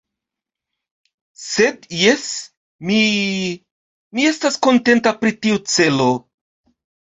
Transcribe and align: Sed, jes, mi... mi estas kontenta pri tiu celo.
Sed, 1.47 1.85
jes, 1.97 2.23
mi... 2.91 2.97
mi 4.15 4.27
estas 4.33 4.59
kontenta 4.69 5.15
pri 5.23 5.37
tiu 5.45 5.63
celo. 5.77 6.11